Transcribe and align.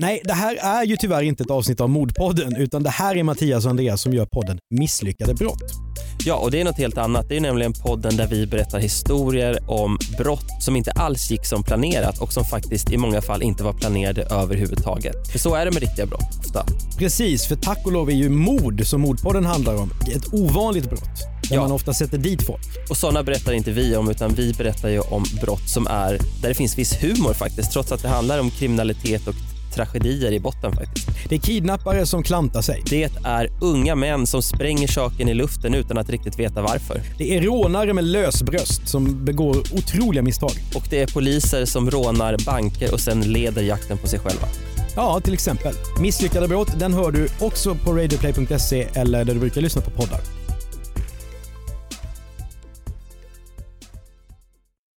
Nej, 0.00 0.20
det 0.24 0.32
här 0.32 0.56
är 0.56 0.84
ju 0.84 0.96
tyvärr 0.96 1.22
inte 1.22 1.42
ett 1.42 1.50
avsnitt 1.50 1.80
av 1.80 1.88
Mordpodden, 1.90 2.56
utan 2.56 2.82
det 2.82 2.90
här 2.90 3.16
är 3.16 3.22
Mattias 3.22 3.64
och 3.64 3.70
Andreas 3.70 4.00
som 4.02 4.12
gör 4.12 4.26
podden 4.26 4.58
Misslyckade 4.70 5.34
brott. 5.34 5.62
Ja, 6.24 6.34
och 6.34 6.50
det 6.50 6.60
är 6.60 6.64
något 6.64 6.78
helt 6.78 6.98
annat. 6.98 7.28
Det 7.28 7.36
är 7.36 7.40
nämligen 7.40 7.72
podden 7.72 8.16
där 8.16 8.26
vi 8.26 8.46
berättar 8.46 8.78
historier 8.78 9.58
om 9.70 9.98
brott 10.18 10.62
som 10.62 10.76
inte 10.76 10.90
alls 10.92 11.30
gick 11.30 11.46
som 11.46 11.62
planerat 11.62 12.18
och 12.18 12.32
som 12.32 12.44
faktiskt 12.44 12.92
i 12.92 12.96
många 12.96 13.22
fall 13.22 13.42
inte 13.42 13.64
var 13.64 13.72
planerade 13.72 14.22
överhuvudtaget. 14.22 15.28
För 15.32 15.38
så 15.38 15.54
är 15.54 15.64
det 15.64 15.70
med 15.70 15.82
riktiga 15.82 16.06
brott 16.06 16.38
ofta. 16.46 16.66
Precis, 16.98 17.46
för 17.46 17.56
tack 17.56 17.86
och 17.86 17.92
lov 17.92 18.10
är 18.10 18.14
ju 18.14 18.28
mord, 18.28 18.86
som 18.86 19.00
Mordpodden 19.00 19.46
handlar 19.46 19.76
om, 19.76 19.90
ett 20.16 20.34
ovanligt 20.34 20.88
brott. 20.90 21.18
Där 21.48 21.56
Ja. 21.56 21.62
man 21.62 21.72
ofta 21.72 21.94
sätter 21.94 22.18
dit 22.18 22.42
folk. 22.42 22.90
Och 22.90 22.96
sådana 22.96 23.22
berättar 23.22 23.52
inte 23.52 23.70
vi 23.70 23.96
om, 23.96 24.10
utan 24.10 24.34
vi 24.34 24.52
berättar 24.52 24.88
ju 24.88 25.00
om 25.00 25.24
brott 25.40 25.68
som 25.68 25.86
är 25.86 26.18
där 26.42 26.48
det 26.48 26.54
finns 26.54 26.78
viss 26.78 27.02
humor 27.02 27.32
faktiskt, 27.34 27.72
trots 27.72 27.92
att 27.92 28.02
det 28.02 28.08
handlar 28.08 28.38
om 28.40 28.50
kriminalitet 28.50 29.26
och 29.28 29.34
tragedier 29.74 30.32
i 30.32 30.40
botten 30.40 30.72
faktiskt. 30.72 31.08
Det 31.28 31.34
är 31.34 31.38
kidnappare 31.38 32.06
som 32.06 32.22
klantar 32.22 32.62
sig. 32.62 32.82
Det 32.90 33.10
är 33.24 33.50
unga 33.60 33.94
män 33.94 34.26
som 34.26 34.42
spränger 34.42 34.88
saken 34.88 35.28
i 35.28 35.34
luften 35.34 35.74
utan 35.74 35.98
att 35.98 36.10
riktigt 36.10 36.38
veta 36.38 36.62
varför. 36.62 37.00
Det 37.18 37.36
är 37.36 37.42
rånare 37.42 37.92
med 37.92 38.04
lösbröst 38.04 38.88
som 38.88 39.24
begår 39.24 39.56
otroliga 39.56 40.22
misstag. 40.22 40.52
Och 40.74 40.84
det 40.90 41.02
är 41.02 41.06
poliser 41.06 41.64
som 41.64 41.90
rånar 41.90 42.36
banker 42.46 42.92
och 42.92 43.00
sen 43.00 43.20
leder 43.20 43.62
jakten 43.62 43.98
på 43.98 44.06
sig 44.06 44.18
själva. 44.18 44.48
Ja, 44.96 45.20
till 45.20 45.32
exempel. 45.32 45.74
Misslyckade 46.00 46.48
brott, 46.48 46.78
den 46.78 46.94
hör 46.94 47.10
du 47.10 47.28
också 47.40 47.74
på 47.74 47.92
radioplay.se 47.92 48.86
eller 48.94 49.24
där 49.24 49.34
du 49.34 49.40
brukar 49.40 49.60
lyssna 49.60 49.82
på 49.82 49.90
poddar. 49.90 50.37